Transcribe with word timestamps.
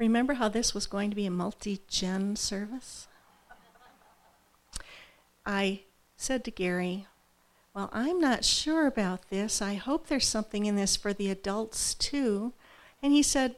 Remember 0.00 0.32
how 0.32 0.48
this 0.48 0.72
was 0.72 0.86
going 0.86 1.10
to 1.10 1.16
be 1.16 1.26
a 1.26 1.30
multi 1.30 1.82
gen 1.86 2.34
service? 2.34 3.06
I 5.44 5.82
said 6.16 6.42
to 6.44 6.50
Gary, 6.50 7.06
Well, 7.74 7.90
I'm 7.92 8.18
not 8.18 8.42
sure 8.42 8.86
about 8.86 9.28
this. 9.28 9.60
I 9.60 9.74
hope 9.74 10.06
there's 10.06 10.26
something 10.26 10.64
in 10.64 10.74
this 10.74 10.96
for 10.96 11.12
the 11.12 11.28
adults 11.28 11.92
too. 11.92 12.54
And 13.02 13.12
he 13.12 13.22
said, 13.22 13.56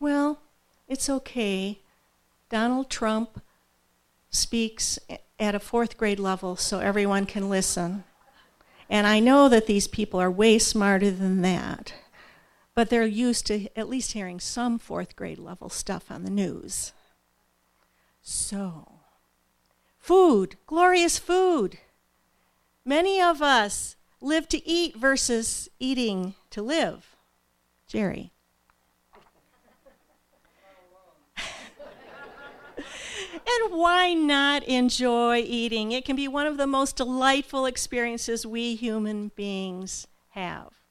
Well, 0.00 0.40
it's 0.88 1.10
okay. 1.10 1.80
Donald 2.48 2.88
Trump 2.88 3.42
speaks 4.30 4.98
at 5.38 5.54
a 5.54 5.60
fourth 5.60 5.98
grade 5.98 6.18
level 6.18 6.56
so 6.56 6.78
everyone 6.78 7.26
can 7.26 7.50
listen. 7.50 8.04
And 8.88 9.06
I 9.06 9.20
know 9.20 9.50
that 9.50 9.66
these 9.66 9.86
people 9.86 10.18
are 10.18 10.30
way 10.30 10.58
smarter 10.58 11.10
than 11.10 11.42
that 11.42 11.92
but 12.74 12.90
they're 12.90 13.06
used 13.06 13.46
to 13.46 13.68
at 13.78 13.88
least 13.88 14.12
hearing 14.12 14.40
some 14.40 14.78
fourth 14.78 15.14
grade 15.16 15.38
level 15.38 15.68
stuff 15.68 16.10
on 16.10 16.24
the 16.24 16.30
news. 16.30 16.92
So, 18.20 19.00
food, 19.98 20.56
glorious 20.66 21.18
food. 21.18 21.78
Many 22.84 23.20
of 23.20 23.40
us 23.40 23.96
live 24.20 24.48
to 24.48 24.66
eat 24.66 24.96
versus 24.96 25.68
eating 25.78 26.34
to 26.50 26.62
live. 26.62 27.16
Jerry. 27.86 28.32
and 32.76 33.70
why 33.70 34.14
not 34.14 34.64
enjoy 34.64 35.38
eating? 35.38 35.92
It 35.92 36.04
can 36.04 36.16
be 36.16 36.26
one 36.26 36.46
of 36.46 36.56
the 36.56 36.66
most 36.66 36.96
delightful 36.96 37.66
experiences 37.66 38.44
we 38.46 38.74
human 38.74 39.30
beings 39.36 40.06
have. 40.30 40.83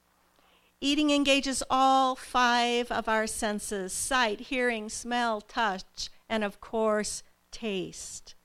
Eating 0.83 1.11
engages 1.11 1.63
all 1.69 2.13
five 2.13 2.91
of 2.91 3.07
our 3.07 3.25
senses 3.25 3.93
sight, 3.93 4.41
hearing, 4.41 4.89
smell, 4.89 5.39
touch, 5.39 6.09
and 6.27 6.43
of 6.43 6.59
course, 6.59 7.23
taste. 7.51 8.35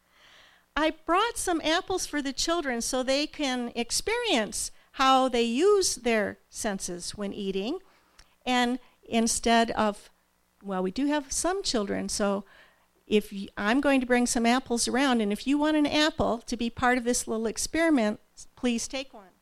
I 0.77 0.93
brought 1.05 1.37
some 1.37 1.61
apples 1.65 2.07
for 2.07 2.23
the 2.23 2.33
children 2.33 2.81
so 2.81 3.03
they 3.03 3.27
can 3.27 3.73
experience 3.75 4.71
how 4.93 5.29
they 5.29 5.43
use 5.43 5.97
their 5.97 6.39
senses 6.49 7.17
when 7.17 7.33
eating. 7.33 7.81
And 8.47 8.79
instead 9.03 9.73
of, 9.73 10.09
well, 10.63 10.85
we 10.85 10.93
do 10.93 11.07
have 11.07 11.33
some 11.33 11.65
children, 11.65 12.09
so 12.09 12.45
if 13.09 13.35
I'm 13.57 13.81
going 13.81 13.99
to 13.99 14.07
bring 14.07 14.27
some 14.27 14.47
apples 14.47 14.87
around, 14.87 15.21
and 15.21 15.33
if 15.33 15.45
you 15.45 15.59
want 15.59 15.77
an 15.77 15.87
apple 15.87 16.39
to 16.47 16.57
be 16.57 16.71
part 16.71 16.99
of 16.99 17.05
this 17.05 17.27
little 17.27 17.47
experiment, 17.47 18.21
please 18.55 18.87
take 18.87 19.13
one. 19.13 19.38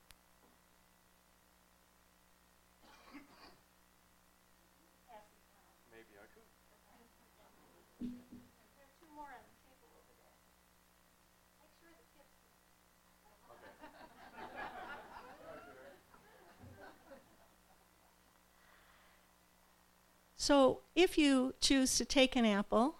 So 20.47 20.83
if 20.94 21.19
you 21.19 21.55
choose 21.61 21.97
to 21.98 22.05
take 22.05 22.36
an 22.36 22.47
apple, 22.47 22.94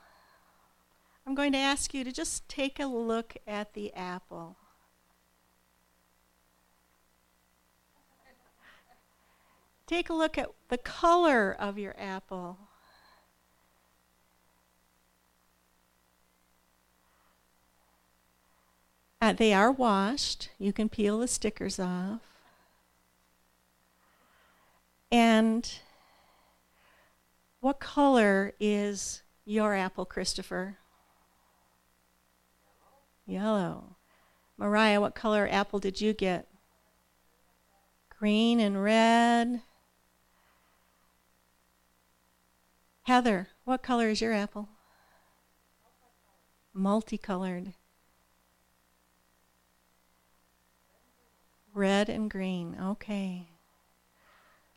I'm 1.25 1.37
going 1.37 1.53
to 1.53 1.59
ask 1.59 1.95
you 1.95 2.03
to 2.03 2.11
just 2.11 2.49
take 2.49 2.81
a 2.81 2.87
look 2.87 3.37
at 3.47 3.75
the 3.75 3.95
apple. 3.95 4.57
Take 9.87 10.11
a 10.11 10.13
look 10.13 10.37
at 10.37 10.51
the 10.71 10.79
color 10.79 11.55
of 11.57 11.79
your 11.79 11.95
apple. 11.97 12.59
Uh, 19.23 19.33
they 19.33 19.55
are 19.55 19.71
washed. 19.71 20.49
You 20.59 20.73
can 20.73 20.89
peel 20.89 21.21
the 21.21 21.29
stickers 21.29 21.79
off. 21.79 22.23
And 25.13 25.79
what 27.67 27.81
color 27.81 28.53
is 28.61 29.23
your 29.45 29.75
apple, 29.75 30.05
Christopher? 30.05 30.79
Yellow. 33.27 33.97
Mariah, 34.57 35.01
what 35.01 35.17
color 35.17 35.49
apple 35.51 35.81
did 35.81 36.01
you 36.01 36.13
get? 36.13 36.47
Green 38.21 38.61
and 38.61 38.81
red. 38.81 39.63
Heather, 43.03 43.49
what 43.65 43.83
color 43.83 44.11
is 44.11 44.21
your 44.21 44.33
apple? 44.33 44.69
Multicolored. 46.73 47.75
Red 51.75 52.09
and 52.09 52.31
green. 52.31 52.77
Okay. 52.81 53.56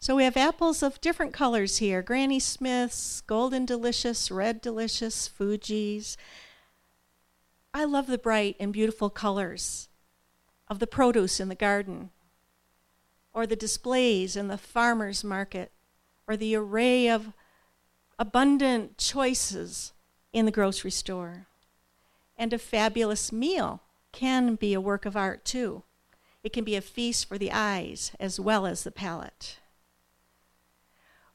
So 0.01 0.15
we 0.15 0.23
have 0.23 0.37
apples 0.37 0.81
of 0.81 1.01
different 1.01 1.33
colors 1.33 1.79
here 1.79 2.01
Granny 2.01 2.39
Smith's, 2.39 3.19
Golden 3.19 3.65
Delicious, 3.65 4.31
Red 4.31 4.61
Delicious, 4.61 5.27
Fuji's. 5.27 6.15
I 7.73 7.83
love 7.83 8.07
the 8.07 8.17
bright 8.17 8.55
and 8.61 8.71
beautiful 8.71 9.09
colors 9.09 9.89
of 10.69 10.79
the 10.79 10.87
produce 10.87 11.41
in 11.41 11.49
the 11.49 11.55
garden, 11.55 12.11
or 13.33 13.45
the 13.45 13.57
displays 13.57 14.37
in 14.37 14.47
the 14.47 14.57
farmer's 14.57 15.21
market, 15.21 15.69
or 16.29 16.37
the 16.37 16.55
array 16.55 17.09
of 17.09 17.33
abundant 18.17 18.97
choices 18.97 19.91
in 20.31 20.45
the 20.45 20.51
grocery 20.51 20.91
store. 20.91 21.47
And 22.37 22.53
a 22.53 22.57
fabulous 22.57 23.33
meal 23.33 23.81
can 24.13 24.55
be 24.55 24.73
a 24.73 24.79
work 24.79 25.05
of 25.05 25.17
art 25.17 25.43
too. 25.43 25.83
It 26.41 26.53
can 26.53 26.63
be 26.63 26.77
a 26.77 26.81
feast 26.81 27.27
for 27.27 27.37
the 27.37 27.51
eyes 27.51 28.13
as 28.17 28.39
well 28.39 28.65
as 28.65 28.83
the 28.83 28.91
palate 28.91 29.57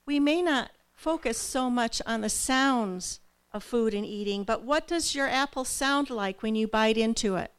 we 0.06 0.20
may 0.20 0.42
not 0.42 0.70
focus 0.92 1.38
so 1.38 1.70
much 1.70 2.00
on 2.06 2.20
the 2.20 2.28
sounds 2.28 3.20
of 3.52 3.62
food 3.64 3.94
and 3.94 4.04
eating, 4.04 4.44
but 4.44 4.62
what 4.62 4.86
does 4.86 5.14
your 5.14 5.28
apple 5.28 5.64
sound 5.64 6.10
like 6.10 6.42
when 6.42 6.54
you 6.54 6.66
bite 6.66 6.96
into 6.96 7.36
it? 7.36 7.52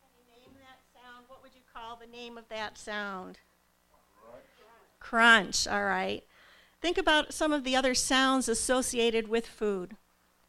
Can 0.00 0.10
you 0.16 0.24
name 0.30 0.54
that 0.60 0.80
sound? 0.94 1.24
What 1.28 1.42
would 1.42 1.54
you 1.54 1.62
call 1.72 1.96
the 1.96 2.06
name 2.06 2.38
of 2.38 2.48
that 2.48 2.78
sound? 2.78 3.38
Crunch. 5.00 5.64
Crunch, 5.64 5.66
all 5.66 5.84
right. 5.84 6.24
Think 6.86 6.98
about 6.98 7.34
some 7.34 7.52
of 7.52 7.64
the 7.64 7.74
other 7.74 7.96
sounds 7.96 8.48
associated 8.48 9.26
with 9.26 9.44
food 9.44 9.96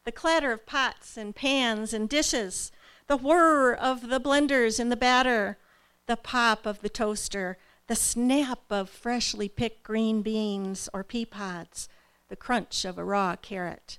the 0.04 0.12
clatter 0.12 0.52
of 0.52 0.66
pots 0.66 1.16
and 1.16 1.34
pans 1.34 1.92
and 1.92 2.08
dishes, 2.08 2.70
the 3.08 3.16
whir 3.16 3.74
of 3.74 4.08
the 4.08 4.20
blenders 4.20 4.78
in 4.78 4.88
the 4.88 4.96
batter, 4.96 5.58
the 6.06 6.14
pop 6.14 6.64
of 6.64 6.80
the 6.80 6.88
toaster, 6.88 7.58
the 7.88 7.96
snap 7.96 8.60
of 8.70 8.88
freshly 8.88 9.48
picked 9.48 9.82
green 9.82 10.22
beans 10.22 10.88
or 10.94 11.02
pea 11.02 11.26
pods, 11.26 11.88
the 12.28 12.36
crunch 12.36 12.84
of 12.84 12.98
a 12.98 13.04
raw 13.04 13.34
carrot, 13.34 13.98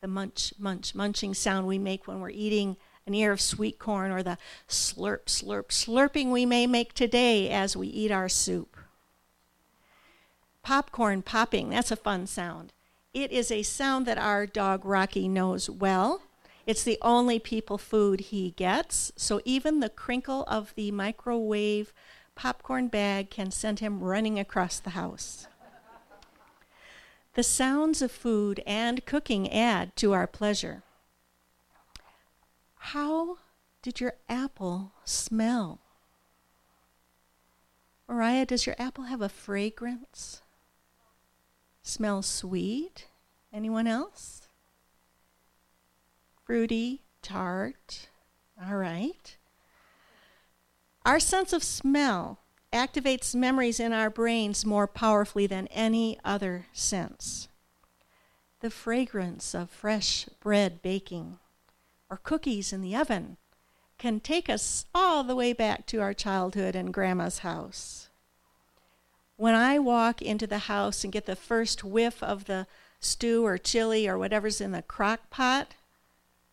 the 0.00 0.08
munch, 0.08 0.52
munch, 0.58 0.96
munching 0.96 1.32
sound 1.32 1.68
we 1.68 1.78
make 1.78 2.08
when 2.08 2.18
we're 2.18 2.30
eating 2.30 2.76
an 3.06 3.14
ear 3.14 3.30
of 3.30 3.40
sweet 3.40 3.78
corn, 3.78 4.10
or 4.10 4.24
the 4.24 4.36
slurp, 4.68 5.26
slurp, 5.26 5.68
slurping 5.68 6.32
we 6.32 6.44
may 6.44 6.66
make 6.66 6.92
today 6.92 7.48
as 7.50 7.76
we 7.76 7.86
eat 7.86 8.10
our 8.10 8.28
soup. 8.28 8.71
Popcorn 10.62 11.22
popping, 11.22 11.70
that's 11.70 11.90
a 11.90 11.96
fun 11.96 12.26
sound. 12.26 12.72
It 13.12 13.32
is 13.32 13.50
a 13.50 13.62
sound 13.62 14.06
that 14.06 14.16
our 14.16 14.46
dog 14.46 14.84
Rocky 14.84 15.28
knows 15.28 15.68
well. 15.68 16.22
It's 16.66 16.84
the 16.84 16.98
only 17.02 17.38
people 17.38 17.76
food 17.78 18.20
he 18.20 18.52
gets, 18.52 19.12
so 19.16 19.40
even 19.44 19.80
the 19.80 19.88
crinkle 19.88 20.44
of 20.46 20.72
the 20.76 20.92
microwave 20.92 21.92
popcorn 22.34 22.88
bag 22.88 23.28
can 23.28 23.50
send 23.50 23.80
him 23.80 24.00
running 24.00 24.38
across 24.38 24.78
the 24.78 24.90
house. 24.90 25.46
the 27.34 27.42
sounds 27.42 28.00
of 28.00 28.12
food 28.12 28.62
and 28.66 29.04
cooking 29.04 29.50
add 29.50 29.96
to 29.96 30.12
our 30.12 30.26
pleasure. 30.26 30.82
How 32.76 33.38
did 33.82 34.00
your 34.00 34.14
apple 34.28 34.92
smell? 35.04 35.80
Mariah, 38.08 38.46
does 38.46 38.66
your 38.66 38.76
apple 38.78 39.04
have 39.04 39.22
a 39.22 39.28
fragrance? 39.28 40.42
Smells 41.82 42.26
sweet. 42.26 43.06
Anyone 43.52 43.86
else? 43.86 44.48
Fruity, 46.44 47.02
tart. 47.22 48.08
All 48.64 48.76
right. 48.76 49.36
Our 51.04 51.18
sense 51.18 51.52
of 51.52 51.64
smell 51.64 52.38
activates 52.72 53.34
memories 53.34 53.80
in 53.80 53.92
our 53.92 54.08
brains 54.08 54.64
more 54.64 54.86
powerfully 54.86 55.46
than 55.46 55.66
any 55.68 56.18
other 56.24 56.66
sense. 56.72 57.48
The 58.60 58.70
fragrance 58.70 59.54
of 59.54 59.68
fresh 59.68 60.26
bread 60.40 60.80
baking, 60.80 61.38
or 62.08 62.16
cookies 62.16 62.72
in 62.72 62.80
the 62.80 62.94
oven 62.94 63.36
can 63.98 64.20
take 64.20 64.48
us 64.48 64.86
all 64.94 65.24
the 65.24 65.36
way 65.36 65.52
back 65.52 65.86
to 65.86 66.00
our 66.00 66.14
childhood 66.14 66.76
and 66.76 66.94
grandma's 66.94 67.38
house. 67.38 68.08
When 69.42 69.56
I 69.56 69.80
walk 69.80 70.22
into 70.22 70.46
the 70.46 70.70
house 70.70 71.02
and 71.02 71.12
get 71.12 71.26
the 71.26 71.34
first 71.34 71.82
whiff 71.82 72.22
of 72.22 72.44
the 72.44 72.68
stew 73.00 73.44
or 73.44 73.58
chili 73.58 74.06
or 74.06 74.16
whatever's 74.16 74.60
in 74.60 74.70
the 74.70 74.82
crock 74.82 75.30
pot, 75.30 75.74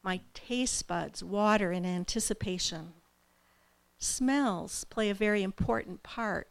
my 0.01 0.21
taste 0.33 0.87
buds 0.87 1.23
water 1.23 1.71
in 1.71 1.85
anticipation. 1.85 2.93
Smells 3.99 4.85
play 4.85 5.11
a 5.11 5.13
very 5.13 5.43
important 5.43 6.01
part 6.01 6.47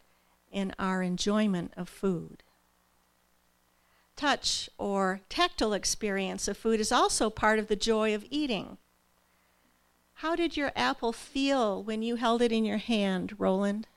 in 0.53 0.73
our 0.79 1.03
enjoyment 1.03 1.73
of 1.77 1.89
food. 1.89 2.45
Touch 4.15 4.71
or 4.79 5.23
tactile 5.29 5.73
experience 5.73 6.47
of 6.47 6.57
food 6.57 6.79
is 6.79 6.93
also 6.93 7.31
part 7.31 7.59
of 7.59 7.67
the 7.67 7.75
joy 7.75 8.15
of 8.15 8.25
eating. 8.31 8.79
How 10.15 10.37
did 10.37 10.57
your 10.57 10.71
apple 10.77 11.13
feel 11.13 11.83
when 11.83 12.03
you 12.03 12.15
held 12.15 12.43
it 12.43 12.53
in 12.53 12.65
your 12.65 12.79
hand, 12.79 13.35
Roland? 13.39 13.89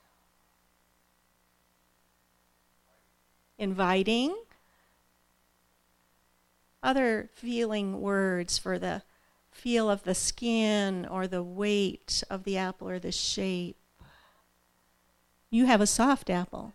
Inviting. 3.61 4.35
Other 6.81 7.29
feeling 7.31 8.01
words 8.01 8.57
for 8.57 8.79
the 8.79 9.03
feel 9.51 9.87
of 9.87 10.01
the 10.01 10.15
skin 10.15 11.05
or 11.05 11.27
the 11.27 11.43
weight 11.43 12.23
of 12.27 12.43
the 12.43 12.57
apple 12.57 12.89
or 12.89 12.97
the 12.97 13.11
shape. 13.11 13.77
You 15.51 15.67
have 15.67 15.79
a 15.79 15.85
soft 15.85 16.31
apple. 16.31 16.73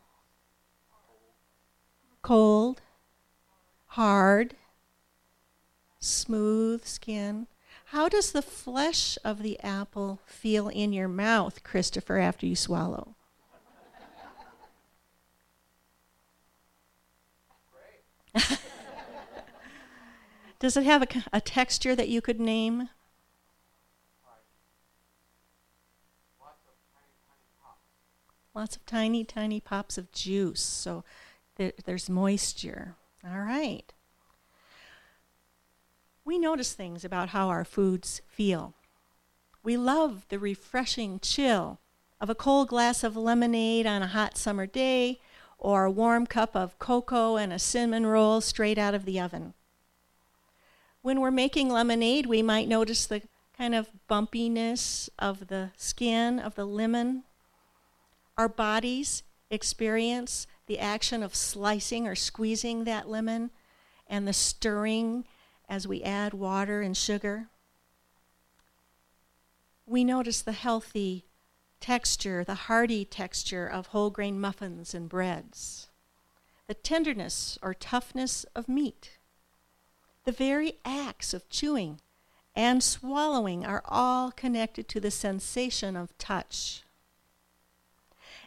Cold, 2.22 2.80
hard, 3.86 4.54
smooth 5.98 6.84
skin. 6.84 7.48
How 7.86 8.08
does 8.08 8.30
the 8.30 8.42
flesh 8.42 9.18
of 9.24 9.42
the 9.42 9.58
apple 9.58 10.20
feel 10.24 10.68
in 10.68 10.92
your 10.92 11.08
mouth, 11.08 11.64
Christopher, 11.64 12.18
after 12.18 12.46
you 12.46 12.54
swallow? 12.54 13.16
Does 20.58 20.76
it 20.76 20.84
have 20.84 21.02
a, 21.02 21.08
a 21.32 21.40
texture 21.40 21.94
that 21.94 22.08
you 22.08 22.20
could 22.20 22.40
name? 22.40 22.88
Lots 28.54 28.76
of 28.76 28.86
tiny, 28.86 29.22
tiny 29.22 29.60
pops 29.60 29.98
of 29.98 30.10
juice. 30.12 30.62
So 30.62 31.04
there, 31.56 31.72
there's 31.84 32.08
moisture. 32.08 32.94
All 33.22 33.40
right. 33.40 33.92
We 36.24 36.38
notice 36.38 36.72
things 36.72 37.04
about 37.04 37.28
how 37.28 37.48
our 37.48 37.64
foods 37.64 38.22
feel. 38.26 38.74
We 39.62 39.76
love 39.76 40.26
the 40.28 40.38
refreshing 40.38 41.20
chill 41.20 41.80
of 42.20 42.30
a 42.30 42.34
cold 42.34 42.68
glass 42.68 43.04
of 43.04 43.16
lemonade 43.16 43.86
on 43.86 44.02
a 44.02 44.06
hot 44.08 44.38
summer 44.38 44.66
day, 44.66 45.20
or 45.58 45.84
a 45.84 45.90
warm 45.90 46.26
cup 46.26 46.54
of 46.54 46.78
cocoa 46.78 47.36
and 47.36 47.52
a 47.52 47.58
cinnamon 47.58 48.06
roll 48.06 48.40
straight 48.40 48.78
out 48.78 48.94
of 48.94 49.04
the 49.04 49.20
oven. 49.20 49.54
When 51.02 51.20
we're 51.20 51.30
making 51.30 51.70
lemonade, 51.70 52.26
we 52.26 52.42
might 52.42 52.68
notice 52.68 53.06
the 53.06 53.22
kind 53.56 53.74
of 53.74 53.88
bumpiness 54.08 55.08
of 55.18 55.48
the 55.48 55.70
skin 55.76 56.38
of 56.38 56.54
the 56.54 56.66
lemon. 56.66 57.24
Our 58.36 58.48
bodies 58.48 59.22
experience 59.50 60.46
the 60.66 60.78
action 60.78 61.22
of 61.22 61.34
slicing 61.34 62.06
or 62.06 62.14
squeezing 62.14 62.84
that 62.84 63.08
lemon 63.08 63.50
and 64.08 64.26
the 64.26 64.32
stirring 64.32 65.24
as 65.68 65.86
we 65.86 66.02
add 66.02 66.34
water 66.34 66.80
and 66.80 66.96
sugar. 66.96 67.48
We 69.86 70.04
notice 70.04 70.42
the 70.42 70.52
healthy 70.52 71.25
texture, 71.86 72.42
the 72.42 72.54
hearty 72.54 73.04
texture 73.04 73.66
of 73.66 73.88
whole 73.88 74.10
grain 74.10 74.40
muffins 74.40 74.94
and 74.94 75.08
breads, 75.08 75.88
the 76.66 76.74
tenderness 76.74 77.58
or 77.62 77.72
toughness 77.72 78.44
of 78.54 78.68
meat 78.68 79.18
the 80.26 80.32
very 80.32 80.74
acts 80.84 81.32
of 81.32 81.48
chewing 81.48 82.00
and 82.54 82.82
swallowing 82.82 83.64
are 83.64 83.82
all 83.86 84.32
connected 84.32 84.88
to 84.88 85.00
the 85.00 85.10
sensation 85.10 85.96
of 85.96 86.18
touch. 86.18 86.82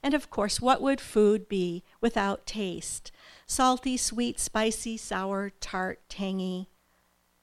And 0.03 0.13
of 0.13 0.29
course, 0.29 0.59
what 0.59 0.81
would 0.81 0.99
food 0.99 1.47
be 1.47 1.83
without 2.01 2.45
taste? 2.45 3.11
Salty, 3.45 3.95
sweet, 3.95 4.39
spicy, 4.39 4.97
sour, 4.97 5.51
tart, 5.61 5.99
tangy. 6.09 6.67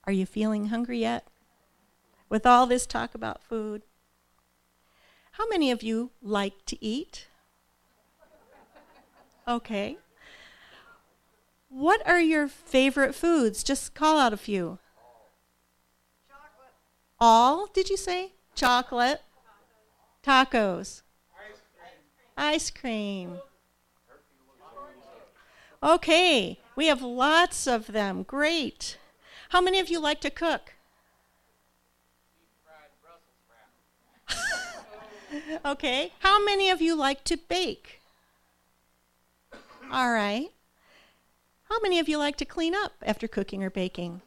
Are 0.04 0.12
you 0.12 0.26
feeling 0.26 0.66
hungry 0.66 0.99
yet? 0.99 1.26
With 2.28 2.44
all 2.44 2.66
this 2.66 2.87
talk 2.87 3.14
about 3.14 3.42
food? 3.42 3.82
How 5.36 5.46
many 5.48 5.70
of 5.70 5.82
you 5.82 6.12
like 6.22 6.64
to 6.64 6.82
eat? 6.82 7.26
Okay. 9.46 9.98
What 11.68 12.00
are 12.06 12.20
your 12.20 12.48
favorite 12.48 13.14
foods? 13.14 13.62
Just 13.62 13.94
call 13.94 14.18
out 14.18 14.32
a 14.32 14.38
few. 14.38 14.78
Chocolate. 16.26 16.72
All, 17.20 17.66
did 17.66 17.90
you 17.90 17.98
say? 17.98 18.32
Chocolate. 18.54 19.20
Tacos. 20.24 21.02
Ice 21.38 21.60
cream. 21.76 22.38
Ice 22.38 22.70
cream. 22.70 23.38
Okay, 25.82 26.58
we 26.74 26.86
have 26.86 27.02
lots 27.02 27.66
of 27.66 27.88
them. 27.88 28.22
Great. 28.22 28.96
How 29.50 29.60
many 29.60 29.78
of 29.80 29.90
you 29.90 30.00
like 30.00 30.22
to 30.22 30.30
cook? 30.30 30.75
Okay. 35.64 36.12
How 36.20 36.44
many 36.44 36.70
of 36.70 36.81
you 36.81 36.94
like 36.94 37.25
to 37.25 37.37
bake? 37.37 38.00
All 39.90 40.12
right. 40.12 40.48
How 41.69 41.81
many 41.81 41.98
of 41.98 42.08
you 42.08 42.19
like 42.19 42.37
to 42.37 42.44
clean 42.44 42.75
up 42.75 42.93
after 43.02 43.26
cooking 43.28 43.62
or 43.62 43.70
baking? 43.70 44.22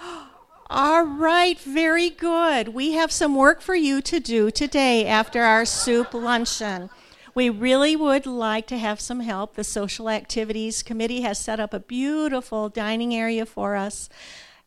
All 0.70 1.02
right, 1.02 1.58
very 1.58 2.08
good. 2.08 2.68
We 2.68 2.92
have 2.92 3.12
some 3.12 3.36
work 3.36 3.60
for 3.60 3.74
you 3.74 4.00
to 4.02 4.18
do 4.18 4.50
today 4.50 5.06
after 5.06 5.42
our 5.42 5.64
soup 5.64 6.14
luncheon. 6.14 6.88
We 7.34 7.50
really 7.50 7.94
would 7.94 8.26
like 8.26 8.66
to 8.68 8.78
have 8.78 9.00
some 9.00 9.20
help. 9.20 9.54
The 9.54 9.64
Social 9.64 10.08
Activities 10.08 10.82
Committee 10.82 11.22
has 11.22 11.38
set 11.38 11.60
up 11.60 11.72
a 11.72 11.80
beautiful 11.80 12.68
dining 12.68 13.14
area 13.14 13.46
for 13.46 13.76
us, 13.76 14.08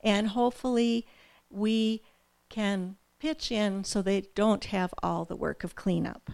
and 0.03 0.29
hopefully, 0.29 1.05
we 1.49 2.01
can 2.49 2.95
pitch 3.19 3.51
in 3.51 3.83
so 3.83 4.01
they 4.01 4.21
don't 4.35 4.65
have 4.65 4.93
all 5.01 5.25
the 5.25 5.35
work 5.35 5.63
of 5.63 5.75
cleanup. 5.75 6.31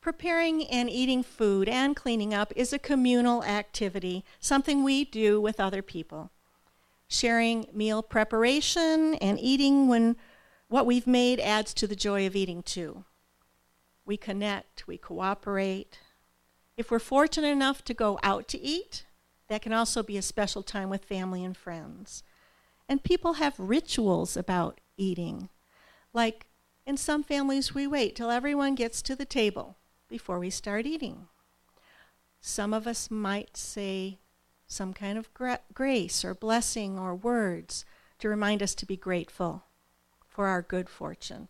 Preparing 0.00 0.64
and 0.68 0.88
eating 0.88 1.22
food 1.22 1.68
and 1.68 1.94
cleaning 1.96 2.32
up 2.32 2.52
is 2.56 2.72
a 2.72 2.78
communal 2.78 3.42
activity, 3.44 4.24
something 4.38 4.82
we 4.82 5.04
do 5.04 5.40
with 5.40 5.60
other 5.60 5.82
people. 5.82 6.30
Sharing 7.08 7.66
meal 7.72 8.02
preparation 8.02 9.14
and 9.16 9.38
eating 9.40 9.88
when 9.88 10.16
what 10.68 10.86
we've 10.86 11.06
made 11.06 11.40
adds 11.40 11.74
to 11.74 11.86
the 11.86 11.96
joy 11.96 12.26
of 12.26 12.36
eating 12.36 12.62
too. 12.62 13.04
We 14.04 14.16
connect, 14.16 14.86
we 14.86 14.98
cooperate. 14.98 15.98
If 16.76 16.90
we're 16.90 16.98
fortunate 16.98 17.48
enough 17.48 17.82
to 17.84 17.94
go 17.94 18.18
out 18.22 18.48
to 18.48 18.60
eat, 18.60 19.04
that 19.48 19.62
can 19.62 19.72
also 19.72 20.02
be 20.02 20.16
a 20.16 20.22
special 20.22 20.62
time 20.62 20.90
with 20.90 21.04
family 21.04 21.44
and 21.44 21.56
friends. 21.56 22.22
And 22.88 23.02
people 23.02 23.34
have 23.34 23.54
rituals 23.58 24.36
about 24.36 24.80
eating. 24.98 25.48
Like 26.12 26.46
in 26.86 26.96
some 26.98 27.22
families, 27.22 27.74
we 27.74 27.86
wait 27.86 28.14
till 28.14 28.30
everyone 28.30 28.74
gets 28.74 29.00
to 29.02 29.16
the 29.16 29.24
table 29.24 29.76
before 30.08 30.38
we 30.38 30.50
start 30.50 30.84
eating. 30.84 31.28
Some 32.40 32.74
of 32.74 32.86
us 32.86 33.10
might 33.10 33.56
say 33.56 34.18
some 34.66 34.92
kind 34.92 35.16
of 35.16 35.32
gra- 35.32 35.60
grace 35.72 36.24
or 36.24 36.34
blessing 36.34 36.98
or 36.98 37.14
words 37.14 37.84
to 38.18 38.28
remind 38.28 38.62
us 38.62 38.74
to 38.74 38.86
be 38.86 38.96
grateful 38.96 39.64
for 40.26 40.46
our 40.46 40.62
good 40.62 40.88
fortune. 40.88 41.48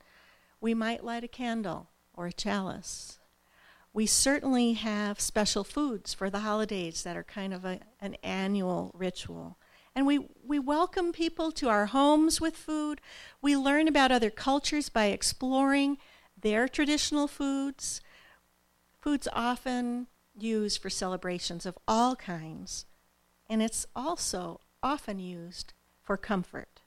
We 0.61 0.75
might 0.75 1.05
light 1.05 1.25
a 1.25 1.29
candle 1.29 1.89
or 2.15 2.27
a 2.27 2.33
chalice. 2.33 3.19
We 3.93 4.07
certainly 4.07 4.75
have 4.75 5.21
special 5.21 5.65
foods 5.65 6.15
for 6.15 6.31
the 6.31 6.41
holidays 6.41 7.03
that 7.03 7.17
are 7.17 7.25
kind 7.25 7.53
of 7.53 7.65
a, 7.65 7.81
an 8.01 8.17
annual 8.23 8.93
ritual. 8.95 9.59
And 9.99 10.07
we, 10.07 10.29
we 10.47 10.61
welcome 10.61 11.11
people 11.11 11.51
to 11.51 11.69
our 11.69 11.87
homes 11.87 12.41
with 12.41 12.57
food. 12.57 13.01
We 13.43 13.57
learn 13.57 13.89
about 13.89 14.13
other 14.13 14.31
cultures 14.31 14.89
by 14.89 15.07
exploring 15.07 15.99
their 16.41 16.69
traditional 16.69 17.27
foods. 17.27 18.01
Food's 19.01 19.27
often 19.33 20.07
used 20.39 20.81
for 20.81 20.89
celebrations 20.89 21.67
of 21.67 21.77
all 21.89 22.15
kinds, 22.15 22.87
and 23.51 23.61
it's 23.61 23.87
also 23.97 24.61
often 24.85 25.19
used 25.19 25.73
for 26.01 26.17
comfort. 26.17 26.81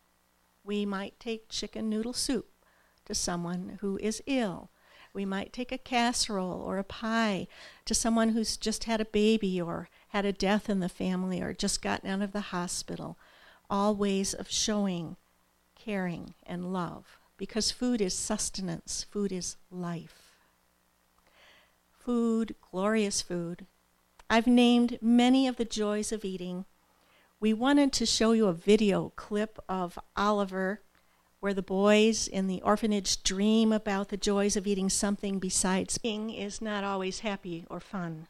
We 0.64 0.86
might 0.86 1.20
take 1.20 1.50
chicken 1.50 1.90
noodle 1.90 2.14
soup 2.14 2.64
to 3.04 3.14
someone 3.14 3.80
who 3.82 3.98
is 3.98 4.24
ill. 4.26 4.71
We 5.14 5.26
might 5.26 5.54
take 5.54 5.72
a 5.72 5.78
casserole 5.78 6.62
or 6.62 6.78
a 6.78 6.84
pie 6.84 7.48
to 7.86 7.94
someone 7.94 8.30
who's 8.30 8.58
just 8.58 8.86
had 8.86 9.02
a 9.02 9.06
baby 9.06 9.60
or 9.62 9.90
had 10.10 10.26
a 10.26 10.32
death 10.32 10.70
in 10.70 10.80
the 10.80 10.90
family 10.90 11.42
or 11.42 11.54
just 11.54 11.82
gotten 11.82 12.10
out 12.10 12.22
of 12.22 12.32
the 12.32 12.42
hospital. 12.42 13.18
All 13.70 13.96
ways 13.96 14.34
of 14.34 14.50
showing 14.50 15.18
caring, 15.84 16.34
and 16.46 16.72
love 16.72 17.18
because 17.38 17.72
food 17.72 18.02
is 18.02 18.14
sustenance, 18.14 19.06
food 19.10 19.32
is 19.32 19.58
life. 19.72 20.32
Food, 21.92 22.56
glorious 22.70 23.22
food. 23.22 23.66
I've 24.30 24.48
named 24.48 25.00
many 25.02 25.48
of 25.48 25.58
the 25.58 25.66
joys 25.66 26.12
of 26.12 26.24
eating. 26.24 26.66
We 27.40 27.54
wanted 27.54 27.92
to 27.94 28.06
show 28.06 28.34
you 28.34 28.46
a 28.46 28.54
video 28.54 29.12
clip 29.16 29.58
of 29.68 29.98
Oliver 30.16 30.82
where 31.42 31.54
the 31.56 31.62
boys 31.62 32.28
in 32.28 32.48
the 32.48 32.62
orphanage 32.62 33.24
dream 33.24 33.74
about 33.74 34.10
the 34.10 34.16
joys 34.16 34.56
of 34.56 34.68
eating 34.68 34.90
something 34.90 35.40
besides 35.40 36.00
eating 36.04 36.30
is 36.30 36.62
not 36.62 36.84
always 36.84 37.20
happy 37.20 37.66
or 37.68 37.80
fun. 37.80 38.28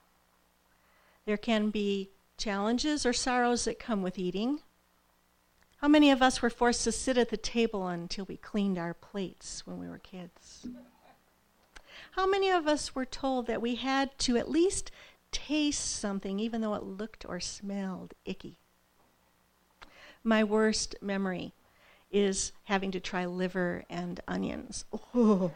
There 1.25 1.37
can 1.37 1.69
be 1.69 2.09
challenges 2.37 3.05
or 3.05 3.13
sorrows 3.13 3.65
that 3.65 3.79
come 3.79 4.01
with 4.01 4.17
eating. 4.17 4.61
How 5.77 5.89
many 5.89 6.09
of 6.09 6.21
us 6.21 6.41
were 6.41 6.49
forced 6.49 6.85
to 6.85 6.91
sit 6.91 7.17
at 7.17 7.29
the 7.29 7.37
table 7.37 7.85
until 7.87 8.25
we 8.25 8.37
cleaned 8.37 8.77
our 8.77 8.93
plates 8.93 9.67
when 9.67 9.77
we 9.77 9.89
were 9.89 9.97
kids? 9.97 10.67
How 12.11 12.25
many 12.25 12.49
of 12.49 12.65
us 12.65 12.95
were 12.95 13.05
told 13.05 13.45
that 13.47 13.61
we 13.61 13.75
had 13.75 14.17
to 14.19 14.37
at 14.37 14.49
least 14.49 14.89
taste 15.31 15.99
something 15.99 16.39
even 16.39 16.61
though 16.61 16.75
it 16.75 16.83
looked 16.83 17.25
or 17.27 17.41
smelled 17.41 18.13
icky? 18.25 18.57
My 20.23 20.45
worst 20.45 20.95
memory 21.01 21.53
is 22.11 22.51
having 22.65 22.91
to 22.91 22.99
try 22.99 23.25
liver 23.25 23.83
and 23.89 24.19
onions. 24.27 24.85
Oh. 25.15 25.51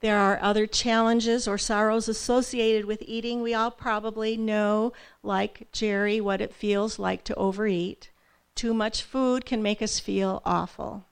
There 0.00 0.18
are 0.18 0.38
other 0.40 0.66
challenges 0.66 1.48
or 1.48 1.58
sorrows 1.58 2.08
associated 2.08 2.84
with 2.84 3.02
eating. 3.04 3.42
We 3.42 3.52
all 3.52 3.72
probably 3.72 4.36
know, 4.36 4.92
like 5.24 5.68
Jerry, 5.72 6.20
what 6.20 6.40
it 6.40 6.54
feels 6.54 7.00
like 7.00 7.24
to 7.24 7.34
overeat. 7.34 8.10
Too 8.54 8.72
much 8.72 9.02
food 9.02 9.44
can 9.44 9.60
make 9.60 9.82
us 9.82 9.98
feel 9.98 10.40
awful. 10.44 11.04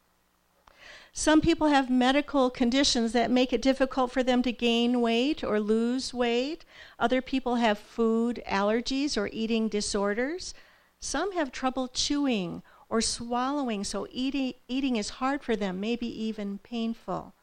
Some 1.13 1.41
people 1.41 1.69
have 1.69 1.89
medical 1.89 2.51
conditions 2.51 3.13
that 3.13 3.31
make 3.31 3.53
it 3.53 3.63
difficult 3.63 4.13
for 4.13 4.23
them 4.23 4.43
to 4.43 4.53
gain 4.53 5.01
weight 5.01 5.43
or 5.43 5.59
lose 5.59 6.13
weight. 6.13 6.65
Other 6.99 7.23
people 7.23 7.55
have 7.57 7.79
food 7.79 8.43
allergies 8.47 9.17
or 9.17 9.31
eating 9.33 9.69
disorders. 9.69 10.55
Some 11.01 11.33
have 11.33 11.51
trouble 11.51 11.89
chewing 11.89 12.63
or 12.89 13.01
swallowing, 13.01 13.85
so 13.85 14.07
eating, 14.11 14.55
eating 14.69 14.97
is 14.97 15.11
hard 15.11 15.43
for 15.43 15.57
them, 15.57 15.81
maybe 15.81 16.07
even 16.07 16.59
painful. 16.59 17.35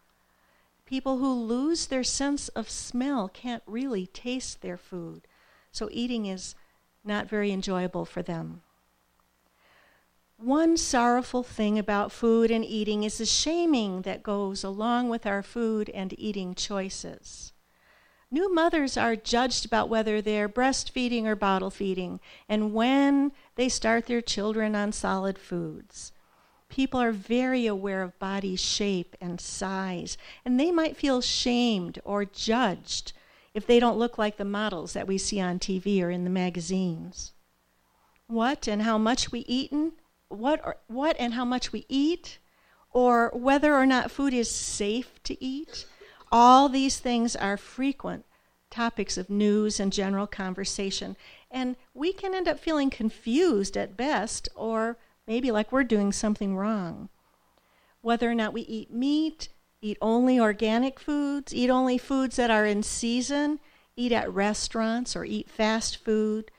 People 0.86 1.18
who 1.18 1.34
lose 1.34 1.88
their 1.88 2.04
sense 2.04 2.50
of 2.50 2.70
smell 2.70 3.30
can't 3.30 3.64
really 3.66 4.08
taste 4.08 4.62
their 4.62 4.78
food, 4.78 5.28
so 5.72 5.90
eating 5.92 6.26
is 6.26 6.56
not 7.04 7.30
very 7.30 7.52
enjoyable 7.52 8.06
for 8.06 8.22
them. 8.22 8.62
One 10.38 10.76
sorrowful 10.76 11.44
thing 11.44 11.80
about 11.80 12.12
food 12.12 12.52
and 12.52 12.66
eating 12.66 13.04
is 13.04 13.18
the 13.18 13.26
shaming 13.26 14.02
that 14.02 14.24
goes 14.24 14.64
along 14.64 15.10
with 15.10 15.26
our 15.26 15.42
food 15.42 15.90
and 15.90 16.14
eating 16.18 16.54
choices. 16.54 17.54
New 18.34 18.52
mothers 18.52 18.98
are 18.98 19.16
judged 19.16 19.64
about 19.64 19.90
whether 19.90 20.20
they're 20.20 20.50
breastfeeding 20.50 21.26
or 21.26 21.36
bottle 21.36 21.70
feeding 21.70 22.20
and 22.50 22.74
when 22.74 23.32
they 23.58 23.70
start 23.70 24.08
their 24.08 24.24
children 24.24 24.76
on 24.76 24.92
solid 24.92 25.38
foods. 25.38 26.12
People 26.68 27.00
are 27.00 27.12
very 27.12 27.68
aware 27.68 28.02
of 28.02 28.18
body 28.18 28.56
shape 28.56 29.16
and 29.22 29.40
size, 29.40 30.18
and 30.44 30.60
they 30.60 30.72
might 30.72 30.98
feel 30.98 31.22
shamed 31.22 32.00
or 32.04 32.26
judged 32.26 33.14
if 33.54 33.68
they 33.68 33.80
don't 33.80 34.00
look 34.00 34.18
like 34.18 34.38
the 34.38 34.44
models 34.44 34.94
that 34.94 35.06
we 35.06 35.20
see 35.20 35.40
on 35.40 35.60
TV 35.60 36.02
or 36.02 36.10
in 36.10 36.24
the 36.24 36.32
magazines. 36.32 37.34
What 38.26 38.68
and 38.68 38.82
how 38.82 38.98
much 38.98 39.32
we 39.32 39.42
eaten, 39.42 39.92
what, 40.30 40.60
or, 40.66 40.78
what 40.88 41.16
and 41.20 41.36
how 41.36 41.46
much 41.46 41.72
we 41.72 41.86
eat, 41.88 42.40
or 42.90 43.30
whether 43.36 43.76
or 43.76 43.86
not 43.86 44.10
food 44.10 44.34
is 44.34 44.50
safe 44.50 45.22
to 45.26 45.44
eat, 45.44 45.86
all 46.34 46.68
these 46.68 46.98
things 46.98 47.36
are 47.36 47.58
frequent 47.58 48.26
topics 48.72 49.20
of 49.20 49.30
news 49.30 49.80
and 49.80 49.94
general 49.94 50.26
conversation. 50.26 51.16
And 51.52 51.76
we 51.94 52.12
can 52.12 52.34
end 52.34 52.48
up 52.48 52.60
feeling 52.60 52.90
confused 52.90 53.78
at 53.78 53.96
best, 53.96 54.50
or 54.56 54.98
maybe 55.28 55.52
like 55.52 55.72
we're 55.72 55.84
doing 55.84 56.12
something 56.12 56.58
wrong. 56.58 57.10
Whether 58.02 58.32
or 58.32 58.34
not 58.34 58.52
we 58.52 58.62
eat 58.62 58.92
meat, 58.92 59.50
eat 59.80 60.00
only 60.02 60.40
organic 60.40 61.00
foods, 61.00 61.54
eat 61.54 61.70
only 61.70 62.00
foods 62.00 62.36
that 62.38 62.50
are 62.50 62.66
in 62.66 62.82
season, 62.82 63.60
eat 63.96 64.12
at 64.12 64.34
restaurants, 64.34 65.16
or 65.16 65.26
eat 65.26 65.52
fast 65.52 65.98
food. 65.98 66.50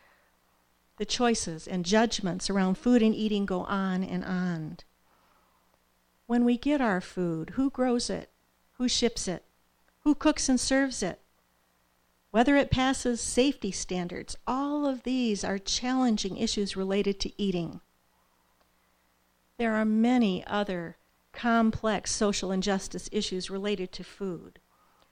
The 0.99 1.05
choices 1.05 1.67
and 1.67 1.85
judgments 1.85 2.49
around 2.49 2.79
food 2.79 3.03
and 3.03 3.13
eating 3.13 3.45
go 3.45 3.65
on 3.65 4.05
and 4.05 4.25
on. 4.25 4.77
When 6.27 6.45
we 6.45 6.57
get 6.57 6.81
our 6.81 7.01
food, 7.01 7.51
who 7.51 7.71
grows 7.71 8.09
it? 8.09 8.31
Who 8.75 8.87
ships 8.87 9.27
it? 9.27 9.43
Who 10.05 10.15
cooks 10.15 10.49
and 10.49 10.61
serves 10.61 11.03
it, 11.03 11.21
whether 12.31 12.57
it 12.57 12.71
passes 12.71 13.21
safety 13.21 13.71
standards. 13.71 14.37
All 14.47 14.87
of 14.87 15.03
these 15.03 15.43
are 15.43 15.59
challenging 15.59 16.37
issues 16.37 16.77
related 16.77 17.19
to 17.21 17.43
eating. 17.43 17.81
There 19.57 19.75
are 19.75 19.85
many 19.85 20.47
other 20.47 20.99
complex 21.33 22.13
social 22.13 22.53
injustice 22.53 23.09
issues 23.13 23.51
related 23.51 23.93
to 23.93 24.05
food. 24.05 24.61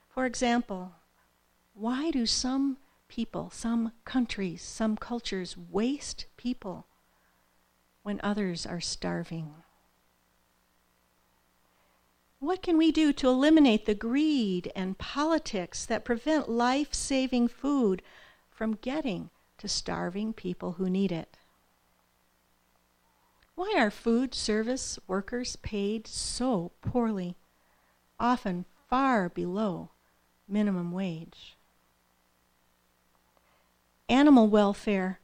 For 0.09 0.25
example, 0.25 0.93
why 1.73 2.11
do 2.11 2.25
some 2.25 2.77
people, 3.07 3.49
some 3.49 3.93
countries, 4.05 4.61
some 4.61 4.95
cultures 4.95 5.57
waste 5.57 6.27
people 6.37 6.85
when 8.03 8.19
others 8.23 8.65
are 8.65 8.81
starving? 8.81 9.62
What 12.43 12.61
can 12.61 12.77
we 12.77 12.91
do 12.91 13.13
to 13.13 13.29
eliminate 13.29 13.85
the 13.85 13.95
greed 13.95 14.69
and 14.75 14.97
politics 14.97 15.85
that 15.85 16.03
prevent 16.03 16.49
life 16.49 16.93
saving 16.93 17.47
food 17.47 18.01
from 18.51 18.73
getting 18.81 19.29
to 19.59 19.69
starving 19.69 20.33
people 20.33 20.73
who 20.73 20.89
need 20.89 21.09
it? 21.13 21.37
Why 23.55 23.73
are 23.77 23.89
food 23.89 24.35
service 24.35 24.99
workers 25.07 25.55
paid 25.55 26.05
so 26.05 26.73
poorly, 26.81 27.37
often 28.19 28.65
far 28.89 29.29
below 29.29 29.91
minimum 30.45 30.91
wage? 30.91 31.55
Animal 34.09 34.49
welfare, 34.49 35.21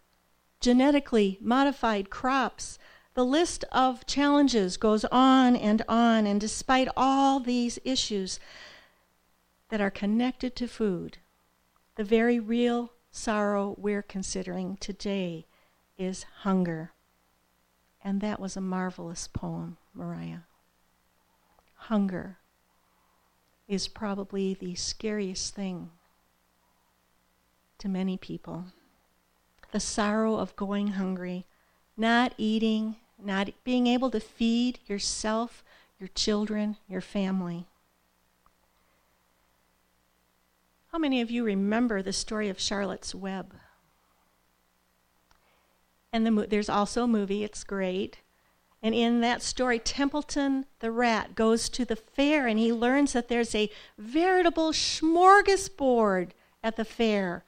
genetically 0.62 1.38
modified 1.42 2.10
crops, 2.10 2.80
the 3.20 3.26
list 3.26 3.66
of 3.74 4.06
challenges 4.06 4.78
goes 4.78 5.04
on 5.12 5.54
and 5.54 5.82
on, 5.90 6.26
and 6.26 6.40
despite 6.40 6.88
all 6.96 7.42
these 7.42 7.78
issues 7.84 8.40
that 9.68 9.82
are 9.82 9.92
connected 9.92 10.56
to 10.56 10.66
food, 10.70 11.18
the 11.98 12.04
very 12.06 12.40
real 12.40 12.94
sorrow 13.12 13.76
we're 13.78 14.02
considering 14.02 14.78
today 14.78 15.46
is 15.98 16.24
hunger. 16.44 16.94
And 18.02 18.22
that 18.22 18.40
was 18.40 18.56
a 18.56 18.62
marvelous 18.62 19.28
poem, 19.28 19.76
Mariah. 19.94 20.46
Hunger 21.76 22.38
is 23.68 23.90
probably 23.90 24.54
the 24.54 24.76
scariest 24.76 25.54
thing 25.54 25.90
to 27.80 27.90
many 27.90 28.16
people. 28.16 28.68
The 29.74 29.82
sorrow 29.82 30.38
of 30.38 30.56
going 30.56 30.92
hungry, 30.92 31.46
not 31.98 32.34
eating, 32.38 32.96
not 33.24 33.50
being 33.64 33.88
able 33.88 34.12
to 34.12 34.20
feed 34.20 34.80
yourself, 34.88 35.64
your 36.00 36.10
children, 36.10 36.78
your 36.88 37.02
family. 37.02 37.66
How 40.92 40.98
many 40.98 41.22
of 41.22 41.30
you 41.30 41.44
remember 41.44 42.02
the 42.02 42.14
story 42.14 42.50
of 42.50 42.60
Charlotte's 42.60 43.14
Web? 43.14 43.54
And 46.12 46.26
the 46.26 46.32
mo- 46.32 46.46
there's 46.48 46.70
also 46.70 47.04
a 47.04 47.08
movie, 47.08 47.44
it's 47.44 47.64
great. 47.64 48.18
And 48.82 48.96
in 48.96 49.22
that 49.22 49.42
story, 49.42 49.78
Templeton 49.78 50.66
the 50.80 50.92
rat 50.92 51.36
goes 51.36 51.70
to 51.70 51.86
the 51.86 51.96
fair 51.96 52.48
and 52.48 52.58
he 52.58 52.72
learns 52.72 53.14
that 53.14 53.28
there's 53.28 53.54
a 53.54 53.70
veritable 53.98 54.72
smorgasbord 54.72 56.32
at 56.64 56.76
the 56.76 56.86
fair. 56.86 57.44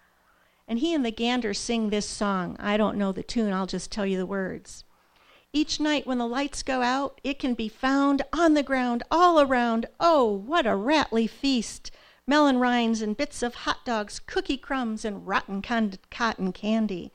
And 0.68 0.80
he 0.80 0.94
and 0.94 1.06
the 1.06 1.12
gander 1.12 1.54
sing 1.54 1.90
this 1.90 2.06
song. 2.06 2.58
I 2.60 2.78
don't 2.78 2.98
know 2.98 3.12
the 3.12 3.24
tune, 3.24 3.54
I'll 3.54 3.66
just 3.66 3.92
tell 3.92 4.06
you 4.06 4.18
the 4.18 4.26
words. 4.26 4.84
Each 5.54 5.82
night 5.82 6.08
when 6.08 6.18
the 6.18 6.28
lights 6.28 6.64
go 6.64 6.82
out, 6.82 7.20
it 7.26 7.38
can 7.38 7.56
be 7.56 7.68
found 7.68 8.22
on 8.32 8.54
the 8.54 8.64
ground 8.64 9.04
all 9.12 9.42
around. 9.42 9.86
Oh, 10.00 10.32
what 10.32 10.66
a 10.66 10.78
rattly 10.78 11.28
feast! 11.28 11.92
Melon 12.26 12.60
rinds 12.60 13.02
and 13.02 13.18
bits 13.18 13.44
of 13.44 13.56
hot 13.56 13.84
dogs, 13.84 14.20
cookie 14.20 14.56
crumbs, 14.56 15.04
and 15.04 15.28
rotten 15.28 15.62
con- 15.62 16.00
cotton 16.10 16.54
candy. 16.54 17.12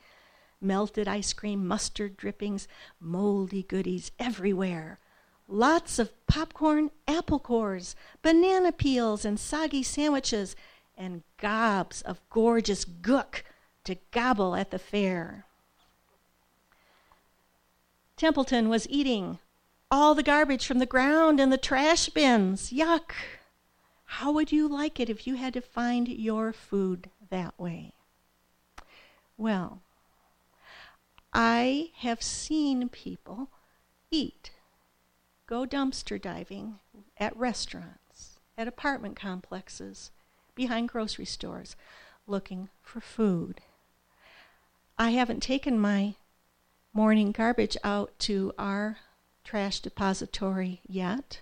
Melted 0.61 1.07
ice 1.07 1.33
cream, 1.33 1.67
mustard 1.67 2.15
drippings, 2.15 2.67
moldy 2.99 3.63
goodies 3.63 4.11
everywhere. 4.19 4.99
Lots 5.47 5.97
of 5.97 6.11
popcorn, 6.27 6.91
apple 7.07 7.39
cores, 7.39 7.95
banana 8.21 8.71
peels, 8.71 9.25
and 9.25 9.39
soggy 9.39 9.81
sandwiches, 9.81 10.55
and 10.95 11.23
gobs 11.37 12.03
of 12.03 12.21
gorgeous 12.29 12.85
gook 12.85 13.41
to 13.85 13.97
gobble 14.11 14.55
at 14.55 14.69
the 14.69 14.77
fair. 14.77 15.46
Templeton 18.17 18.67
was 18.67 18.87
eating 18.89 19.37
all 19.91 20.15
the 20.15 20.23
garbage 20.23 20.65
from 20.65 20.79
the 20.79 20.87
ground 20.87 21.39
and 21.39 21.53
the 21.53 21.57
trash 21.57 22.09
bins. 22.09 22.71
Yuck. 22.71 23.11
How 24.05 24.31
would 24.31 24.51
you 24.51 24.67
like 24.67 24.99
it 24.99 25.09
if 25.09 25.27
you 25.27 25.35
had 25.35 25.53
to 25.53 25.61
find 25.61 26.07
your 26.07 26.51
food 26.51 27.11
that 27.29 27.57
way? 27.59 27.93
Well, 29.37 29.81
I 31.31 31.91
have 31.97 32.23
seen 32.23 32.89
people 32.89 33.49
eat, 34.09 34.49
go 35.45 35.67
dumpster 35.67 36.19
diving 36.19 36.79
at 37.17 37.37
restaurants, 37.37 38.39
at 38.57 38.67
apartment 38.67 39.15
complexes, 39.15 40.09
behind 40.55 40.89
grocery 40.89 41.25
stores, 41.25 41.75
looking 42.25 42.69
for 42.81 42.99
food. 42.99 43.61
I 44.97 45.11
haven't 45.11 45.43
taken 45.43 45.79
my 45.79 46.15
morning 46.97 47.31
garbage 47.31 47.77
out 47.83 48.11
to 48.17 48.51
our 48.57 48.97
trash 49.43 49.79
depository 49.81 50.81
yet. 50.87 51.41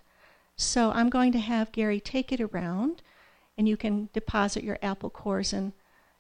So 0.57 0.91
I'm 0.91 1.09
going 1.09 1.31
to 1.31 1.39
have 1.39 1.71
Gary 1.71 2.01
take 2.01 2.33
it 2.33 2.41
around 2.41 3.01
and 3.57 3.65
you 3.65 3.77
can 3.77 4.09
deposit 4.11 4.65
your 4.65 4.77
apple 4.83 5.09
cores 5.09 5.53
and 5.53 5.71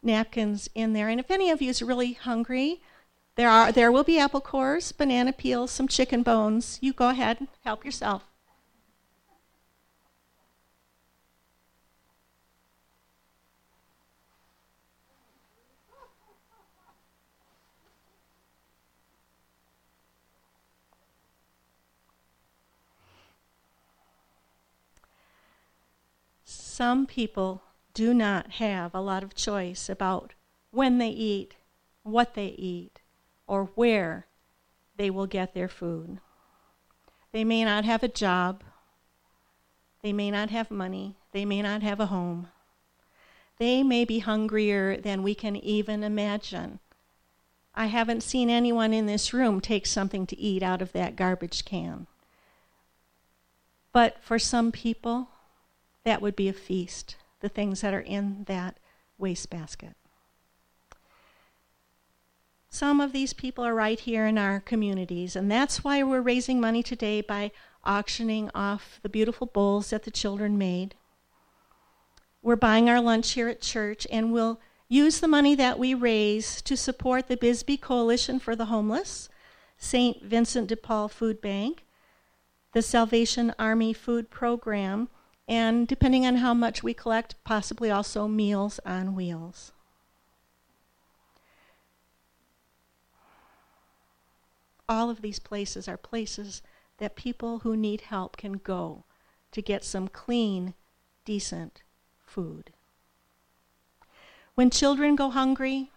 napkins 0.01 0.69
in 0.73 0.93
there. 0.93 1.09
And 1.09 1.19
if 1.19 1.29
any 1.29 1.51
of 1.51 1.61
you 1.61 1.69
is 1.69 1.81
really 1.81 2.13
hungry, 2.13 2.81
there 3.35 3.49
are 3.49 3.73
there 3.73 3.91
will 3.91 4.05
be 4.05 4.17
apple 4.17 4.39
cores, 4.39 4.93
banana 4.93 5.33
peels, 5.33 5.69
some 5.69 5.89
chicken 5.89 6.23
bones. 6.23 6.79
You 6.81 6.93
go 6.93 7.09
ahead 7.09 7.41
and 7.41 7.49
help 7.65 7.83
yourself. 7.83 8.23
Some 26.77 27.05
people 27.05 27.61
do 27.93 28.13
not 28.13 28.55
have 28.55 28.93
a 28.93 28.99
lot 28.99 29.23
of 29.23 29.33
choice 29.33 29.87
about 29.87 30.33
when 30.71 30.97
they 30.97 31.07
eat, 31.07 31.55
what 32.03 32.33
they 32.33 32.47
eat, 32.47 32.99
or 33.47 33.69
where 33.75 34.27
they 34.97 35.09
will 35.09 35.25
get 35.25 35.53
their 35.53 35.69
food. 35.69 36.19
They 37.31 37.45
may 37.45 37.63
not 37.63 37.85
have 37.85 38.03
a 38.03 38.09
job. 38.09 38.61
They 40.01 40.11
may 40.11 40.29
not 40.29 40.49
have 40.49 40.69
money. 40.69 41.15
They 41.31 41.45
may 41.45 41.61
not 41.61 41.81
have 41.81 42.01
a 42.01 42.07
home. 42.07 42.49
They 43.57 43.81
may 43.81 44.03
be 44.03 44.19
hungrier 44.19 44.97
than 44.97 45.23
we 45.23 45.33
can 45.33 45.55
even 45.55 46.03
imagine. 46.03 46.79
I 47.73 47.85
haven't 47.85 48.21
seen 48.21 48.49
anyone 48.49 48.91
in 48.91 49.05
this 49.05 49.33
room 49.33 49.61
take 49.61 49.85
something 49.85 50.27
to 50.27 50.37
eat 50.37 50.61
out 50.61 50.81
of 50.81 50.91
that 50.91 51.15
garbage 51.15 51.63
can. 51.63 52.07
But 53.93 54.21
for 54.21 54.37
some 54.37 54.73
people, 54.73 55.29
that 56.05 56.21
would 56.21 56.35
be 56.35 56.47
a 56.47 56.53
feast, 56.53 57.17
the 57.41 57.49
things 57.49 57.81
that 57.81 57.93
are 57.93 57.99
in 57.99 58.45
that 58.45 58.77
wastebasket. 59.17 59.95
Some 62.69 62.99
of 62.99 63.11
these 63.11 63.33
people 63.33 63.63
are 63.63 63.73
right 63.73 63.99
here 63.99 64.25
in 64.25 64.37
our 64.37 64.59
communities, 64.59 65.35
and 65.35 65.49
that's 65.49 65.83
why 65.83 66.03
we're 66.03 66.21
raising 66.21 66.59
money 66.59 66.83
today 66.83 67.21
by 67.21 67.51
auctioning 67.83 68.51
off 68.53 68.99
the 69.01 69.09
beautiful 69.09 69.47
bowls 69.47 69.89
that 69.89 70.03
the 70.03 70.11
children 70.11 70.57
made. 70.57 70.95
We're 72.41 72.55
buying 72.55 72.89
our 72.89 73.01
lunch 73.01 73.31
here 73.31 73.47
at 73.47 73.61
church, 73.61 74.05
and 74.11 74.31
we'll 74.31 74.59
use 74.87 75.19
the 75.19 75.27
money 75.27 75.55
that 75.55 75.79
we 75.79 75.93
raise 75.93 76.61
to 76.63 76.77
support 76.77 77.27
the 77.27 77.37
Bisbee 77.37 77.77
Coalition 77.77 78.39
for 78.39 78.55
the 78.55 78.65
Homeless, 78.65 79.29
St. 79.77 80.21
Vincent 80.21 80.67
de 80.67 80.75
Paul 80.75 81.07
Food 81.07 81.41
Bank, 81.41 81.85
the 82.73 82.81
Salvation 82.81 83.53
Army 83.57 83.93
Food 83.93 84.29
Program, 84.29 85.09
and 85.47 85.87
depending 85.87 86.25
on 86.25 86.37
how 86.37 86.53
much 86.53 86.81
we 86.81 86.93
collect, 86.93 87.35
possibly 87.43 87.91
also 87.91 88.27
Meals 88.27 88.79
on 88.85 89.15
Wheels. 89.15 89.71
All 94.87 95.09
of 95.09 95.21
these 95.21 95.39
places 95.39 95.87
are 95.87 95.97
places 95.97 96.61
that 96.97 97.15
people 97.15 97.59
who 97.59 97.75
need 97.75 98.01
help 98.01 98.37
can 98.37 98.53
go 98.53 99.03
to 99.51 99.61
get 99.61 99.83
some 99.83 100.07
clean, 100.07 100.73
decent 101.25 101.81
food. 102.25 102.71
When 104.53 104.69
children 104.69 105.15
go 105.15 105.29
hungry, 105.31 105.91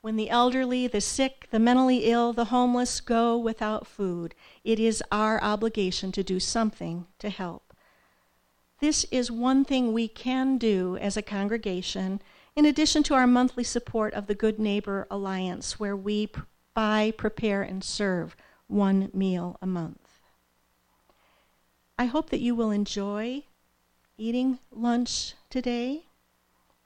when 0.00 0.16
the 0.16 0.30
elderly, 0.30 0.86
the 0.86 1.00
sick, 1.00 1.48
the 1.50 1.58
mentally 1.58 2.04
ill, 2.04 2.32
the 2.32 2.46
homeless 2.46 3.00
go 3.00 3.36
without 3.36 3.86
food, 3.86 4.34
it 4.64 4.78
is 4.78 5.02
our 5.10 5.42
obligation 5.42 6.12
to 6.12 6.22
do 6.22 6.40
something 6.40 7.06
to 7.18 7.28
help. 7.28 7.67
This 8.80 9.04
is 9.10 9.30
one 9.30 9.64
thing 9.64 9.92
we 9.92 10.06
can 10.06 10.56
do 10.56 10.96
as 10.98 11.16
a 11.16 11.22
congregation, 11.22 12.22
in 12.54 12.64
addition 12.64 13.02
to 13.04 13.14
our 13.14 13.26
monthly 13.26 13.64
support 13.64 14.14
of 14.14 14.26
the 14.26 14.36
Good 14.36 14.60
Neighbor 14.60 15.06
Alliance, 15.10 15.80
where 15.80 15.96
we 15.96 16.30
buy, 16.74 17.12
prepare, 17.16 17.62
and 17.62 17.82
serve 17.82 18.36
one 18.68 19.10
meal 19.12 19.58
a 19.60 19.66
month. 19.66 20.20
I 21.98 22.04
hope 22.04 22.30
that 22.30 22.40
you 22.40 22.54
will 22.54 22.70
enjoy 22.70 23.42
eating 24.16 24.60
lunch 24.70 25.34
today. 25.50 26.04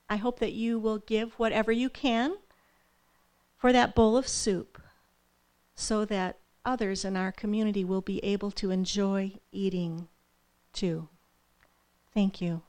I 0.08 0.16
hope 0.16 0.38
that 0.38 0.52
you 0.52 0.78
will 0.78 0.98
give 0.98 1.34
whatever 1.34 1.72
you 1.72 1.90
can 1.90 2.36
for 3.58 3.70
that 3.72 3.94
bowl 3.94 4.16
of 4.16 4.26
soup 4.26 4.80
so 5.74 6.06
that 6.06 6.38
others 6.64 7.04
in 7.04 7.16
our 7.16 7.32
community 7.32 7.84
will 7.84 8.00
be 8.00 8.18
able 8.24 8.50
to 8.52 8.70
enjoy 8.70 9.32
eating 9.50 10.08
too. 10.72 11.08
Thank 12.14 12.40
you, 12.40 12.62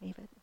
David. 0.00 0.35